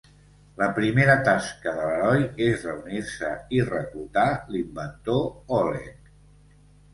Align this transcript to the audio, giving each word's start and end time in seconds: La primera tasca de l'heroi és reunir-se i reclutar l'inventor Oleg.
La 0.59 0.67
primera 0.77 1.17
tasca 1.27 1.73
de 1.75 1.83
l'heroi 1.89 2.23
és 2.45 2.63
reunir-se 2.69 3.29
i 3.59 3.61
reclutar 3.69 4.25
l'inventor 4.55 5.23
Oleg. 5.61 6.11